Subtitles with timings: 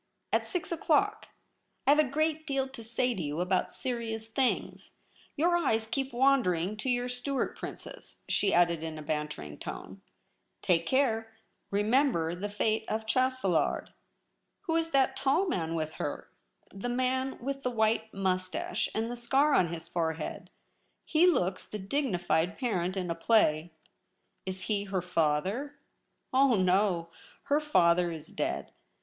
[0.33, 1.27] At six o'clock.
[1.85, 4.95] I have a great deal to say to you about serious things.
[5.37, 10.01] Your eyes keep wan dering to your Stuart Princess,' she added in a bantering tone.
[10.31, 11.31] * Take care;
[11.69, 13.93] remember the fate of Chastelard.
[14.61, 16.31] Who is that tall man with her—
[16.73, 20.49] the man with the white moustache and the scar on his forehead?
[21.05, 21.87] He looks 7.V THE LOBBY.
[21.89, 23.71] 25 the dignified parent in a play.
[24.47, 25.75] Is he her father
[26.33, 27.11] ?''Oh no!
[27.43, 28.73] Her father is dead.